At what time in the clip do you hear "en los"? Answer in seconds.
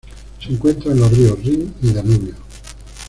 0.91-1.15